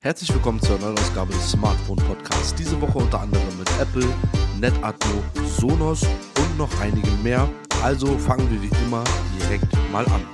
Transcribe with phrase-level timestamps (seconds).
[0.00, 2.54] Herzlich willkommen zur neuen Ausgabe des Smartphone Podcasts.
[2.54, 4.06] Diese Woche unter anderem mit Apple,
[4.60, 7.48] NetAtmo, Sonos und noch einigen mehr.
[7.82, 9.02] Also fangen wir wie immer
[9.40, 10.24] direkt mal an.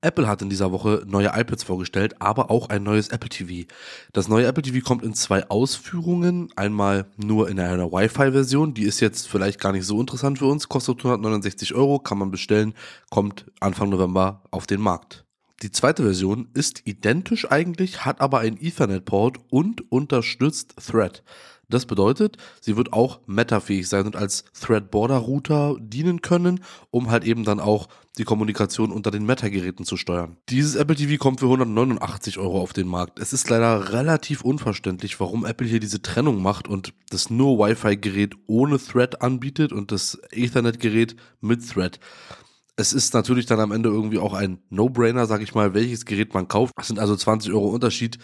[0.00, 3.68] Apple hat in dieser Woche neue iPads vorgestellt, aber auch ein neues Apple TV.
[4.14, 6.48] Das neue Apple TV kommt in zwei Ausführungen.
[6.56, 10.70] Einmal nur in einer Wi-Fi-Version, die ist jetzt vielleicht gar nicht so interessant für uns,
[10.70, 12.72] kostet 169 Euro, kann man bestellen,
[13.10, 15.26] kommt Anfang November auf den Markt.
[15.62, 21.22] Die zweite Version ist identisch eigentlich, hat aber einen Ethernet-Port und unterstützt Thread.
[21.68, 27.44] Das bedeutet, sie wird auch Meta-fähig sein und als Thread-Border-Router dienen können, um halt eben
[27.44, 27.88] dann auch
[28.18, 30.38] die Kommunikation unter den Meta-Geräten zu steuern.
[30.48, 33.20] Dieses Apple TV kommt für 189 Euro auf den Markt.
[33.20, 38.34] Es ist leider relativ unverständlich, warum Apple hier diese Trennung macht und das nur Wi-Fi-Gerät
[38.46, 42.00] ohne Thread anbietet und das Ethernet-Gerät mit Thread
[42.80, 46.34] es ist natürlich dann am Ende irgendwie auch ein No-Brainer, sag ich mal, welches Gerät
[46.34, 46.72] man kauft.
[46.76, 48.18] Das sind also 20 Euro Unterschied.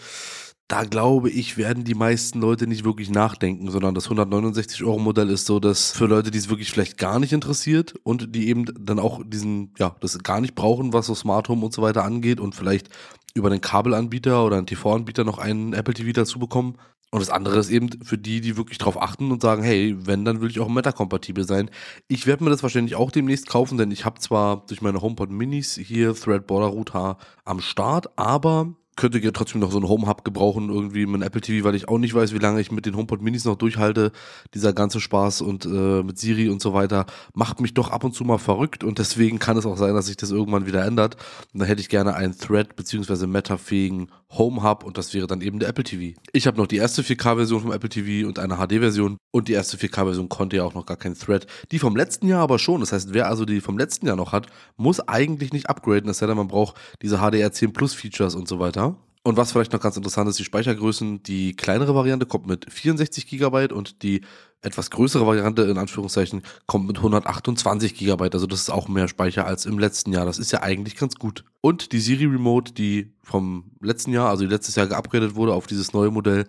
[0.67, 5.29] Da glaube ich, werden die meisten Leute nicht wirklich nachdenken, sondern das 169 Euro Modell
[5.29, 8.65] ist so, dass für Leute, die es wirklich vielleicht gar nicht interessiert und die eben
[8.77, 12.03] dann auch diesen, ja, das gar nicht brauchen, was so Smart Home und so weiter
[12.03, 12.89] angeht und vielleicht
[13.33, 16.75] über einen Kabelanbieter oder einen TV-Anbieter noch einen Apple TV dazu bekommen,
[17.11, 20.25] und das andere ist eben für die, die wirklich drauf achten und sagen, hey, wenn,
[20.25, 21.69] dann will ich auch Meta-kompatibel sein.
[22.09, 25.31] Ich werde mir das wahrscheinlich auch demnächst kaufen, denn ich habe zwar durch meine HomePod
[25.31, 30.07] Minis hier Thread Border Router am Start, aber könnte ja trotzdem noch so einen Home
[30.07, 32.85] Hub gebrauchen, irgendwie mit Apple TV, weil ich auch nicht weiß, wie lange ich mit
[32.85, 34.11] den HomePod Minis noch durchhalte.
[34.53, 38.13] Dieser ganze Spaß und äh, mit Siri und so weiter macht mich doch ab und
[38.13, 41.15] zu mal verrückt und deswegen kann es auch sein, dass sich das irgendwann wieder ändert.
[41.53, 43.27] Und dann hätte ich gerne einen Thread bzw.
[43.27, 46.19] Meta-fähigen Home Hub und das wäre dann eben der Apple TV.
[46.33, 49.77] Ich habe noch die erste 4K-Version vom Apple TV und eine HD-Version und die erste
[49.77, 51.47] 4K-Version konnte ja auch noch gar keinen Thread.
[51.71, 52.81] Die vom letzten Jahr aber schon.
[52.81, 56.07] Das heißt, wer also die vom letzten Jahr noch hat, muss eigentlich nicht upgraden.
[56.07, 58.86] Das heißt, man braucht diese HDR10 Plus Features und so weiter.
[59.27, 63.27] Und was vielleicht noch ganz interessant ist, die Speichergrößen, die kleinere Variante kommt mit 64
[63.27, 64.21] GB und die
[64.61, 68.29] etwas größere Variante in Anführungszeichen kommt mit 128 GB.
[68.31, 70.25] Also das ist auch mehr Speicher als im letzten Jahr.
[70.25, 71.43] Das ist ja eigentlich ganz gut.
[71.59, 75.91] Und die Siri Remote, die vom letzten Jahr, also letztes Jahr geupgradet wurde auf dieses
[75.91, 76.45] neue Modell,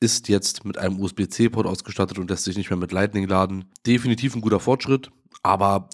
[0.00, 3.66] ist jetzt mit einem USB-C-Port ausgestattet und lässt sich nicht mehr mit Lightning laden.
[3.86, 5.10] Definitiv ein guter Fortschritt,
[5.42, 5.90] aber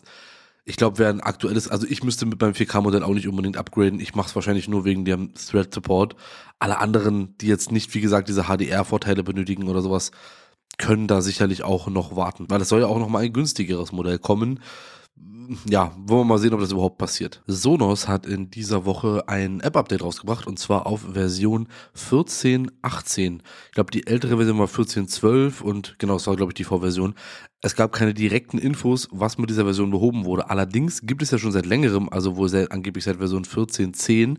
[0.68, 4.00] ich glaube, wer ein aktuelles, also ich müsste mit meinem 4K-Modell auch nicht unbedingt upgraden.
[4.00, 6.14] Ich mache es wahrscheinlich nur wegen dem Thread-Support.
[6.58, 10.10] Alle anderen, die jetzt nicht, wie gesagt, diese HDR-Vorteile benötigen oder sowas,
[10.76, 12.50] können da sicherlich auch noch warten.
[12.50, 14.60] Weil es soll ja auch noch mal ein günstigeres Modell kommen
[15.68, 17.42] ja, wollen wir mal sehen, ob das überhaupt passiert.
[17.46, 23.40] Sonos hat in dieser Woche ein App-Update rausgebracht und zwar auf Version 14.18.
[23.66, 27.14] Ich glaube, die ältere Version war 14.12 und genau, das war, glaube ich, die Vorversion.
[27.62, 30.50] Es gab keine direkten Infos, was mit dieser Version behoben wurde.
[30.50, 34.36] Allerdings gibt es ja schon seit längerem, also wohl seit, angeblich seit Version 14.10,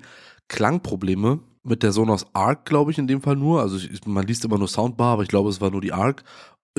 [0.47, 3.61] Klangprobleme mit der Sonos Arc, glaube ich, in dem Fall nur.
[3.61, 6.23] Also ich, man liest immer nur Soundbar, aber ich glaube, es war nur die Arc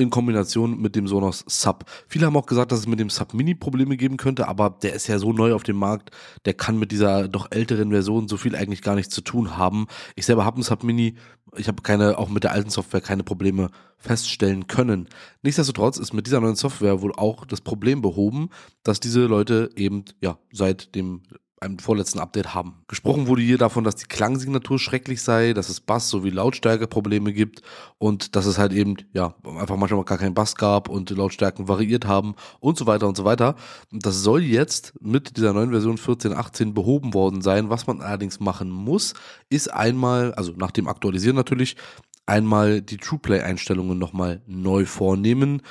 [0.01, 1.85] in Kombination mit dem Sonos Sub.
[2.07, 4.93] Viele haben auch gesagt, dass es mit dem Sub Mini Probleme geben könnte, aber der
[4.93, 6.11] ist ja so neu auf dem Markt,
[6.45, 9.87] der kann mit dieser doch älteren Version so viel eigentlich gar nichts zu tun haben.
[10.15, 11.15] Ich selber habe einen Sub Mini,
[11.55, 15.07] ich habe keine, auch mit der alten Software keine Probleme feststellen können.
[15.43, 18.49] Nichtsdestotrotz ist mit dieser neuen Software wohl auch das Problem behoben,
[18.83, 21.21] dass diese Leute eben ja seit dem
[21.61, 22.73] einem vorletzten Update haben.
[22.87, 27.61] Gesprochen wurde hier davon, dass die Klangsignatur schrecklich sei, dass es Bass sowie Lautstärkeprobleme gibt
[27.99, 32.07] und dass es halt eben, ja, einfach manchmal gar keinen Bass gab und Lautstärken variiert
[32.07, 33.55] haben und so weiter und so weiter.
[33.91, 37.69] Und das soll jetzt mit dieser neuen Version 14.18 behoben worden sein.
[37.69, 39.13] Was man allerdings machen muss,
[39.49, 41.75] ist einmal, also nach dem Aktualisieren natürlich,
[42.25, 45.61] einmal die TruePlay-Einstellungen nochmal neu vornehmen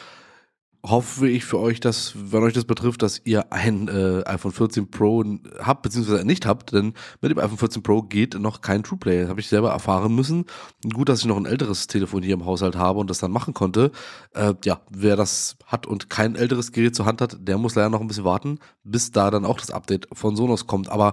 [0.82, 4.90] hoffe ich für euch, dass, wenn euch das betrifft, dass ihr ein äh, iPhone 14
[4.90, 5.24] Pro
[5.58, 9.20] habt, beziehungsweise nicht habt, denn mit dem iPhone 14 Pro geht noch kein TruePlay.
[9.20, 10.46] Das habe ich selber erfahren müssen.
[10.92, 13.54] Gut, dass ich noch ein älteres Telefon hier im Haushalt habe und das dann machen
[13.54, 13.92] konnte.
[14.34, 17.90] Äh, ja, wer das hat und kein älteres Gerät zur Hand hat, der muss leider
[17.90, 20.88] noch ein bisschen warten, bis da dann auch das Update von Sonos kommt.
[20.88, 21.12] Aber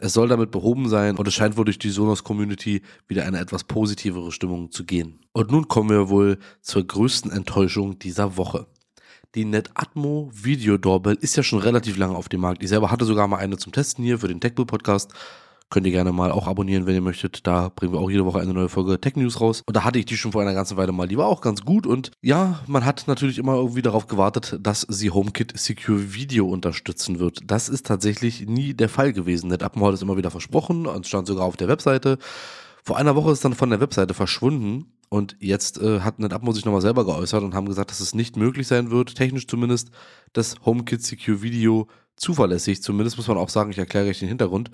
[0.00, 3.64] es soll damit behoben sein und es scheint wohl durch die Sonos-Community wieder eine etwas
[3.64, 5.20] positivere Stimmung zu gehen.
[5.32, 8.66] Und nun kommen wir wohl zur größten Enttäuschung dieser Woche.
[9.34, 12.62] Die NetAtmo Video Doorbell ist ja schon relativ lange auf dem Markt.
[12.62, 15.12] Ich selber hatte sogar mal eine zum Testen hier für den TechBull Podcast.
[15.68, 17.46] Könnt ihr gerne mal auch abonnieren, wenn ihr möchtet.
[17.46, 19.62] Da bringen wir auch jede Woche eine neue Folge Tech News raus.
[19.66, 21.06] Und da hatte ich die schon vor einer ganzen Weile mal.
[21.08, 21.86] Die war auch ganz gut.
[21.86, 27.18] Und ja, man hat natürlich immer irgendwie darauf gewartet, dass sie HomeKit Secure Video unterstützen
[27.18, 27.40] wird.
[27.44, 29.50] Das ist tatsächlich nie der Fall gewesen.
[29.50, 32.16] NetAtmo hat es immer wieder versprochen und stand sogar auf der Webseite.
[32.82, 34.86] Vor einer Woche ist dann von der Webseite verschwunden.
[35.08, 38.36] Und jetzt äh, hat NetAtmo sich nochmal selber geäußert und haben gesagt, dass es nicht
[38.36, 39.90] möglich sein wird, technisch zumindest,
[40.32, 44.70] das HomeKit Secure Video zuverlässig, zumindest muss man auch sagen, ich erkläre euch den Hintergrund,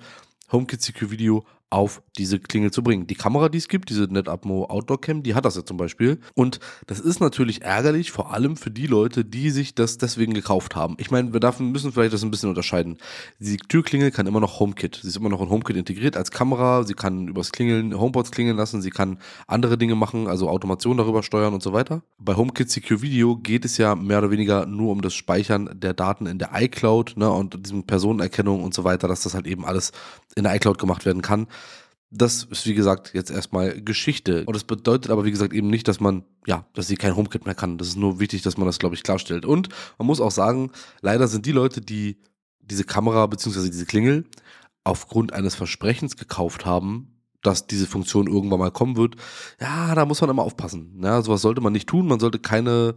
[0.51, 3.07] HomeKit Secure Video auf diese Klingel zu bringen.
[3.07, 6.19] Die Kamera, die es gibt, diese NetAtmo Outdoor Cam, die hat das ja zum Beispiel.
[6.33, 10.75] Und das ist natürlich ärgerlich, vor allem für die Leute, die sich das deswegen gekauft
[10.75, 10.95] haben.
[10.99, 12.97] Ich meine, wir dürfen, müssen vielleicht das ein bisschen unterscheiden.
[13.39, 14.99] Die Türklingel kann immer noch HomeKit.
[15.01, 16.83] Sie ist immer noch in HomeKit integriert als Kamera.
[16.83, 18.81] Sie kann übers Klingeln HomePods klingeln lassen.
[18.81, 19.17] Sie kann
[19.47, 22.03] andere Dinge machen, also Automation darüber steuern und so weiter.
[22.17, 25.93] Bei HomeKit Secure Video geht es ja mehr oder weniger nur um das Speichern der
[25.93, 29.65] Daten in der iCloud ne, und diesem Personenerkennung und so weiter, dass das halt eben
[29.65, 29.91] alles
[30.35, 31.47] in der iCloud gemacht werden kann.
[32.17, 34.45] Das ist, wie gesagt, jetzt erstmal Geschichte.
[34.45, 37.45] Und das bedeutet aber, wie gesagt, eben nicht, dass man, ja, dass sie kein HomeKit
[37.45, 37.77] mehr kann.
[37.77, 39.45] Das ist nur wichtig, dass man das, glaube ich, klarstellt.
[39.45, 40.71] Und man muss auch sagen,
[41.01, 42.17] leider sind die Leute, die
[42.61, 43.69] diese Kamera bzw.
[43.69, 44.25] diese Klingel
[44.83, 47.14] aufgrund eines Versprechens gekauft haben,
[47.45, 49.15] dass diese Funktion irgendwann mal kommen wird,
[49.59, 50.99] ja, da muss man immer aufpassen.
[51.01, 52.07] Ja, sowas sollte man nicht tun.
[52.07, 52.95] Man sollte keine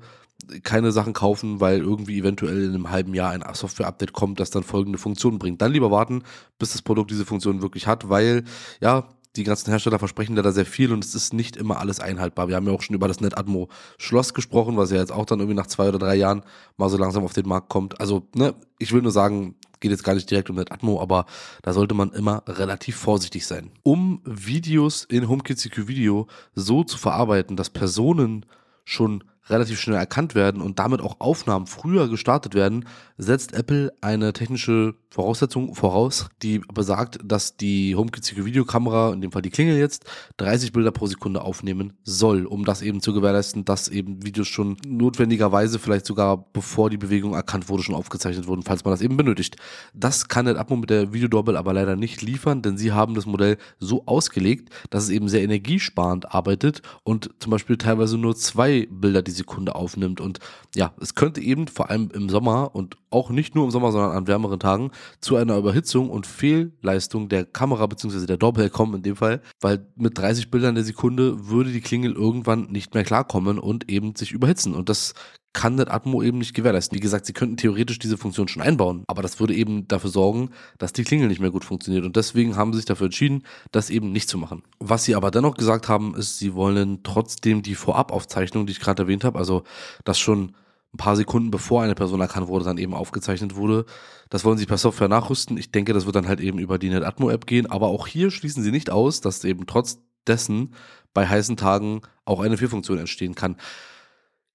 [0.62, 4.62] keine Sachen kaufen, weil irgendwie eventuell in einem halben Jahr ein Software-Update kommt, das dann
[4.62, 5.60] folgende Funktionen bringt.
[5.60, 6.22] Dann lieber warten,
[6.58, 8.44] bis das Produkt diese Funktion wirklich hat, weil
[8.80, 12.48] ja, die ganzen Hersteller versprechen da sehr viel und es ist nicht immer alles einhaltbar.
[12.48, 13.68] Wir haben ja auch schon über das NetAtmo
[13.98, 16.42] Schloss gesprochen, was ja jetzt auch dann irgendwie nach zwei oder drei Jahren
[16.76, 18.00] mal so langsam auf den Markt kommt.
[18.00, 21.26] Also, ne, ich will nur sagen, geht jetzt gar nicht direkt um NetAtmo, aber
[21.62, 23.70] da sollte man immer relativ vorsichtig sein.
[23.82, 28.46] Um Videos in HomeKit CQ Video so zu verarbeiten, dass Personen
[28.84, 32.84] schon relativ schnell erkannt werden und damit auch Aufnahmen früher gestartet werden,
[33.16, 39.32] setzt Apple eine technische Voraussetzung voraus, die besagt, dass die HomeKit Secure Videokamera, in dem
[39.32, 40.04] Fall die Klingel jetzt,
[40.36, 44.76] 30 Bilder pro Sekunde aufnehmen soll, um das eben zu gewährleisten, dass eben Videos schon
[44.86, 49.16] notwendigerweise vielleicht sogar bevor die Bewegung erkannt wurde, schon aufgezeichnet wurden, falls man das eben
[49.16, 49.56] benötigt.
[49.94, 53.56] Das kann NetAtmo mit der Videodoorbell aber leider nicht liefern, denn sie haben das Modell
[53.78, 59.22] so ausgelegt, dass es eben sehr energiesparend arbeitet und zum Beispiel teilweise nur zwei Bilder
[59.22, 60.40] die Sekunde aufnimmt und
[60.74, 64.12] ja, es könnte eben vor allem im Sommer und auch nicht nur im Sommer, sondern
[64.12, 64.90] an wärmeren Tagen
[65.20, 68.26] zu einer Überhitzung und Fehlleistung der Kamera bzw.
[68.26, 72.12] der Doorbell kommen in dem Fall, weil mit 30 Bildern der Sekunde würde die Klingel
[72.12, 75.14] irgendwann nicht mehr klarkommen und eben sich überhitzen und das
[75.52, 76.96] kann das Atmo eben nicht gewährleisten.
[76.96, 80.50] Wie gesagt, sie könnten theoretisch diese Funktion schon einbauen, aber das würde eben dafür sorgen,
[80.78, 83.90] dass die Klingel nicht mehr gut funktioniert und deswegen haben sie sich dafür entschieden, das
[83.90, 84.62] eben nicht zu machen.
[84.78, 89.02] Was sie aber dennoch gesagt haben, ist, sie wollen trotzdem die Vorabaufzeichnung, die ich gerade
[89.02, 89.64] erwähnt habe, also
[90.04, 90.54] das schon
[90.94, 93.84] ein paar Sekunden bevor eine Person erkannt wurde, dann eben aufgezeichnet wurde.
[94.30, 95.58] Das wollen sie per Software nachrüsten.
[95.58, 97.66] Ich denke, das wird dann halt eben über die NetAtmo-App gehen.
[97.66, 100.74] Aber auch hier schließen sie nicht aus, dass eben trotz dessen
[101.12, 103.56] bei heißen Tagen auch eine Fehlfunktion entstehen kann.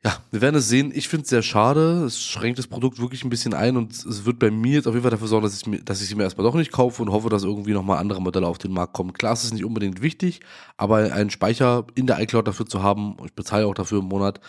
[0.05, 0.91] Ja, wir werden es sehen.
[0.93, 2.03] Ich finde es sehr schade.
[2.03, 4.93] Es schränkt das Produkt wirklich ein bisschen ein und es wird bei mir jetzt auf
[4.93, 7.01] jeden Fall dafür sorgen, dass ich, mir, dass ich sie mir erstmal doch nicht kaufe
[7.01, 9.13] und hoffe, dass irgendwie nochmal andere Modelle auf den Markt kommen.
[9.13, 10.41] Klar, es ist nicht unbedingt wichtig,
[10.75, 14.41] aber einen Speicher in der iCloud dafür zu haben, ich bezahle auch dafür im Monat,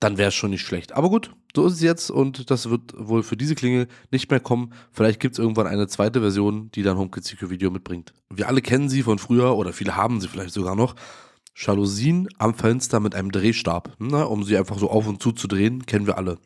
[0.00, 0.92] dann wäre es schon nicht schlecht.
[0.92, 4.40] Aber gut, so ist es jetzt und das wird wohl für diese Klingel nicht mehr
[4.40, 4.72] kommen.
[4.90, 8.12] Vielleicht gibt es irgendwann eine zweite Version, die dann HomeKit Secure Video mitbringt.
[8.28, 10.96] Wir alle kennen sie von früher oder viele haben sie vielleicht sogar noch.
[11.56, 15.48] Jalousien am Fenster mit einem Drehstab, ne, um sie einfach so auf und zu zu
[15.48, 16.38] drehen, kennen wir alle.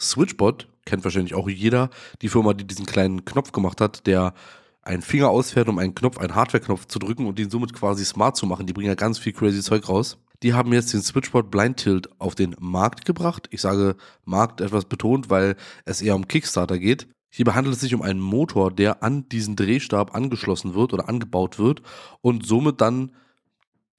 [0.00, 1.88] Switchbot kennt wahrscheinlich auch jeder,
[2.20, 4.34] die Firma, die diesen kleinen Knopf gemacht hat, der
[4.82, 8.36] einen Finger ausfährt, um einen Knopf, einen Hardware-Knopf zu drücken und den somit quasi smart
[8.36, 8.66] zu machen.
[8.66, 10.18] Die bringen ja ganz viel crazy Zeug raus.
[10.42, 13.48] Die haben jetzt den Switchboard Blind Tilt auf den Markt gebracht.
[13.50, 17.08] Ich sage Markt etwas betont, weil es eher um Kickstarter geht.
[17.30, 21.58] Hierbei handelt es sich um einen Motor, der an diesen Drehstab angeschlossen wird oder angebaut
[21.58, 21.82] wird
[22.20, 23.12] und somit dann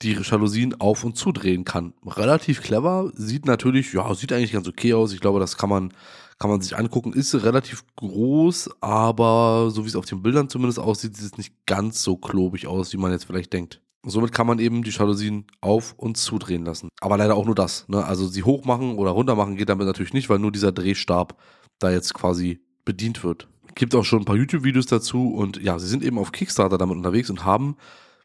[0.01, 1.93] die Jalousien auf und zudrehen kann.
[2.05, 5.13] Relativ clever, sieht natürlich, ja, sieht eigentlich ganz okay aus.
[5.13, 5.93] Ich glaube, das kann man,
[6.39, 7.13] kann man sich angucken.
[7.13, 11.53] Ist relativ groß, aber so wie es auf den Bildern zumindest aussieht, sieht es nicht
[11.65, 13.81] ganz so klobig aus, wie man jetzt vielleicht denkt.
[14.03, 16.89] Somit kann man eben die Jalousien auf und zudrehen lassen.
[17.01, 17.89] Aber leider auch nur das.
[17.89, 18.05] Ne?
[18.05, 21.37] Also sie hoch machen oder runter machen geht damit natürlich nicht, weil nur dieser Drehstab
[21.79, 23.47] da jetzt quasi bedient wird.
[23.75, 26.95] Gibt auch schon ein paar YouTube-Videos dazu und ja, sie sind eben auf Kickstarter damit
[26.95, 27.75] unterwegs und haben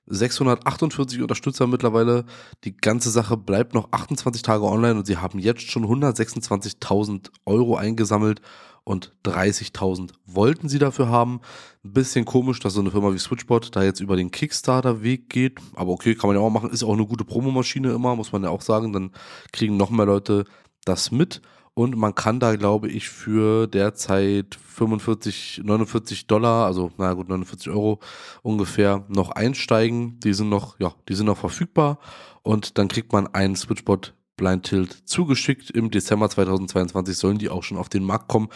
[0.07, 2.25] 648 Unterstützer mittlerweile.
[2.65, 7.77] Die ganze Sache bleibt noch 28 Tage online und sie haben jetzt schon 126.000 Euro
[7.77, 8.41] eingesammelt
[8.85, 11.41] und 30.000 wollten sie dafür haben.
[11.85, 15.61] Ein bisschen komisch, dass so eine Firma wie Switchbot da jetzt über den Kickstarter-Weg geht.
[15.75, 16.71] Aber okay, kann man ja auch machen.
[16.71, 18.93] Ist auch eine gute Promomaschine immer, muss man ja auch sagen.
[18.93, 19.13] Dann
[19.53, 20.45] kriegen noch mehr Leute
[20.85, 21.43] das mit.
[21.75, 27.71] Und man kann da, glaube ich, für derzeit 45, 49 Dollar, also na gut, 49
[27.71, 28.01] Euro
[28.43, 30.21] ungefähr, noch einsteigen.
[30.21, 31.99] Die sind noch, ja, die sind noch verfügbar.
[32.43, 35.71] Und dann kriegt man einen Switchbot Blind Tilt zugeschickt.
[35.71, 38.49] Im Dezember 2022 sollen die auch schon auf den Markt kommen.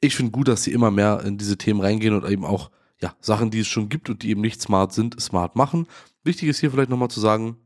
[0.00, 3.14] Ich finde gut, dass sie immer mehr in diese Themen reingehen und eben auch ja,
[3.20, 5.86] Sachen, die es schon gibt und die eben nicht smart sind, smart machen.
[6.22, 7.56] Wichtig ist hier vielleicht nochmal zu sagen,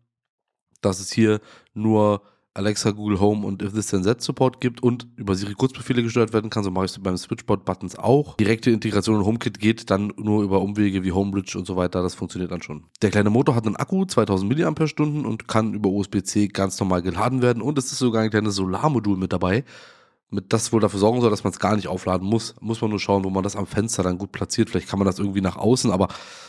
[0.80, 1.40] dass es hier
[1.74, 2.22] nur
[2.58, 6.32] Alexa, Google Home und If This Then That Support gibt und über Siri Kurzbefehle gesteuert
[6.32, 6.64] werden kann.
[6.64, 8.36] So mache ich es beim Switchboard-Buttons auch.
[8.36, 12.02] Direkte Integration in HomeKit geht dann nur über Umwege wie Homebridge und so weiter.
[12.02, 12.84] Das funktioniert dann schon.
[13.00, 17.42] Der kleine Motor hat einen Akku, 2000 mAh und kann über USB-C ganz normal geladen
[17.42, 17.62] werden.
[17.62, 19.64] Und es ist sogar ein kleines Solarmodul mit dabei
[20.30, 22.54] mit das wohl dafür sorgen soll, dass man es gar nicht aufladen muss.
[22.60, 24.68] Muss man nur schauen, wo man das am Fenster dann gut platziert.
[24.68, 26.08] Vielleicht kann man das irgendwie nach außen, aber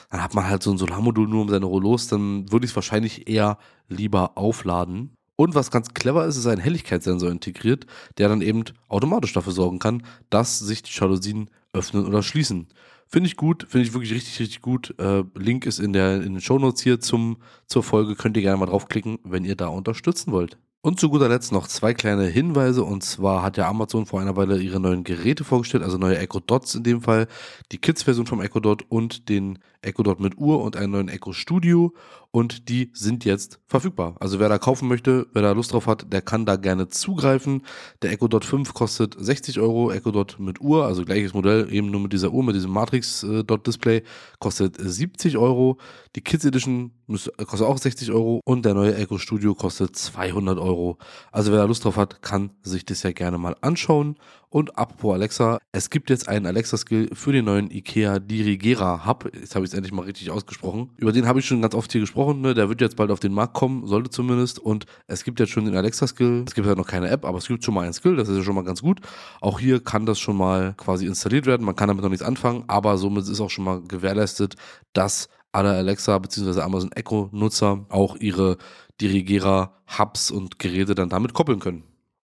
[0.10, 2.08] dann hat man halt so ein Solarmodul nur um seine Rollos.
[2.08, 5.16] Dann würde ich es wahrscheinlich eher lieber aufladen.
[5.40, 7.86] Und was ganz clever ist, ist ein Helligkeitssensor integriert,
[8.18, 12.68] der dann eben automatisch dafür sorgen kann, dass sich die Jalousien öffnen oder schließen.
[13.08, 14.94] Finde ich gut, finde ich wirklich richtig, richtig gut.
[15.00, 18.16] Äh, Link ist in, der, in den Shownotes hier zum, zur Folge.
[18.16, 20.58] Könnt ihr gerne mal draufklicken, wenn ihr da unterstützen wollt.
[20.82, 22.84] Und zu guter Letzt noch zwei kleine Hinweise.
[22.84, 26.42] Und zwar hat ja Amazon vor einer Weile ihre neuen Geräte vorgestellt, also neue Echo
[26.42, 27.28] Dots in dem Fall,
[27.72, 31.34] die Kids-Version vom Echo Dot und den Echo Dot mit Uhr und einen neuen Echo
[31.34, 31.94] Studio.
[32.32, 34.16] Und die sind jetzt verfügbar.
[34.20, 37.64] Also wer da kaufen möchte, wer da Lust drauf hat, der kann da gerne zugreifen.
[38.04, 41.90] Der Echo Dot 5 kostet 60 Euro, Echo Dot mit Uhr, also gleiches Modell, eben
[41.90, 44.04] nur mit dieser Uhr, mit diesem Matrix äh, Dot Display,
[44.38, 45.80] kostet 70 Euro.
[46.16, 51.00] Die Kids Edition kostet auch 60 Euro und der neue Echo Studio kostet 200 Euro.
[51.32, 54.18] Also wer da Lust drauf hat, kann sich das ja gerne mal anschauen.
[54.52, 59.30] Und apropos Alexa, es gibt jetzt einen Alexa-Skill für den neuen IKEA Dirigera Hub.
[59.34, 60.90] Jetzt habe ich es endlich mal richtig ausgesprochen.
[60.98, 62.42] Über den habe ich schon ganz oft hier gesprochen.
[62.42, 62.56] Ne?
[62.56, 64.58] Der wird jetzt bald auf den Markt kommen, sollte zumindest.
[64.58, 66.46] Und es gibt jetzt schon den Alexa-Skill.
[66.48, 68.16] Es gibt halt noch keine App, aber es gibt schon mal einen Skill.
[68.16, 69.02] Das ist ja schon mal ganz gut.
[69.40, 71.64] Auch hier kann das schon mal quasi installiert werden.
[71.64, 74.56] Man kann damit noch nichts anfangen, aber somit ist auch schon mal gewährleistet,
[74.94, 76.62] dass alle Alexa bzw.
[76.62, 78.58] Amazon Echo Nutzer auch ihre
[79.00, 81.84] Dirigera Hubs und Geräte dann damit koppeln können.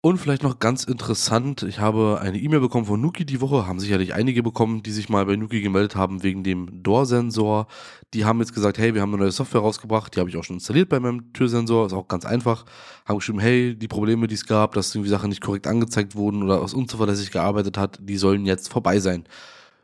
[0.03, 3.79] Und vielleicht noch ganz interessant, ich habe eine E-Mail bekommen von Nuki die Woche, haben
[3.79, 7.67] sicherlich einige bekommen, die sich mal bei Nuki gemeldet haben wegen dem Door-Sensor.
[8.15, 10.43] Die haben jetzt gesagt, hey, wir haben eine neue Software rausgebracht, die habe ich auch
[10.43, 12.65] schon installiert bei meinem Türsensor, ist auch ganz einfach.
[13.05, 16.41] Haben geschrieben, hey, die Probleme, die es gab, dass irgendwie Sachen nicht korrekt angezeigt wurden
[16.41, 19.25] oder aus unzuverlässig gearbeitet hat, die sollen jetzt vorbei sein.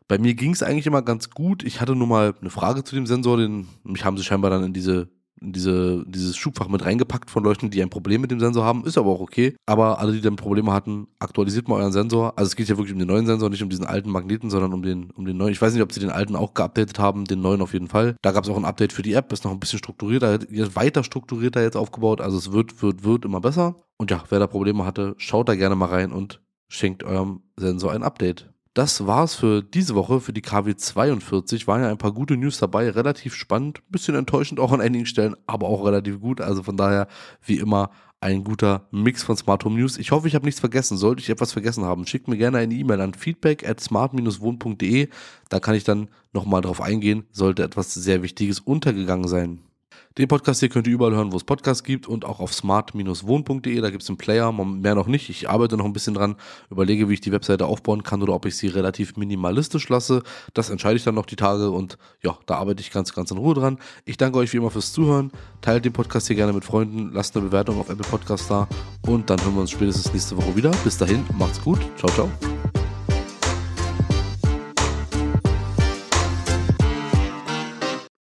[0.08, 1.62] Bei mir ging es eigentlich immer ganz gut.
[1.62, 4.64] Ich hatte nur mal eine Frage zu dem Sensor, den mich haben sie scheinbar dann
[4.64, 8.66] in diese diese, dieses Schubfach mit reingepackt von Leuten, die ein Problem mit dem Sensor
[8.66, 8.86] haben.
[8.86, 9.56] Ist aber auch okay.
[9.66, 12.34] Aber alle, die dann Probleme hatten, aktualisiert mal euren Sensor.
[12.38, 14.74] Also es geht ja wirklich um den neuen Sensor, nicht um diesen alten Magneten, sondern
[14.74, 15.52] um den, um den neuen.
[15.52, 18.16] Ich weiß nicht, ob sie den alten auch geupdatet haben, den neuen auf jeden Fall.
[18.22, 20.40] Da gab es auch ein Update für die App, ist noch ein bisschen strukturierter,
[20.76, 22.22] weiter strukturierter jetzt aufgebaut.
[22.22, 23.76] Also es wird, wird, wird immer besser.
[23.98, 27.92] Und ja, wer da Probleme hatte, schaut da gerne mal rein und schenkt eurem Sensor
[27.92, 28.52] ein Update.
[28.78, 31.66] Das war's für diese Woche, für die KW 42.
[31.66, 35.36] Waren ja ein paar gute News dabei, relativ spannend, bisschen enttäuschend auch an einigen Stellen,
[35.48, 36.42] aber auch relativ gut.
[36.42, 37.08] Also von daher,
[37.44, 39.98] wie immer, ein guter Mix von Smart Home News.
[39.98, 40.96] Ich hoffe, ich habe nichts vergessen.
[40.96, 45.10] Sollte ich etwas vergessen haben, schickt mir gerne eine E-Mail an feedback at smart-wohn.de.
[45.50, 49.67] Da kann ich dann nochmal drauf eingehen, sollte etwas sehr Wichtiges untergegangen sein.
[50.18, 53.82] Den Podcast hier könnt ihr überall hören, wo es Podcasts gibt und auch auf smart-wohn.de.
[53.82, 55.30] Da gibt es einen Player, mehr noch nicht.
[55.30, 56.36] Ich arbeite noch ein bisschen dran,
[56.72, 60.24] überlege, wie ich die Webseite aufbauen kann oder ob ich sie relativ minimalistisch lasse.
[60.54, 63.38] Das entscheide ich dann noch die Tage und ja, da arbeite ich ganz, ganz in
[63.38, 63.78] Ruhe dran.
[64.06, 65.32] Ich danke euch wie immer fürs Zuhören.
[65.62, 68.68] Teilt den Podcast hier gerne mit Freunden, lasst eine Bewertung auf Apple Podcast da
[69.06, 70.72] und dann hören wir uns spätestens nächste Woche wieder.
[70.84, 71.80] Bis dahin, macht's gut.
[71.98, 72.77] Ciao, ciao.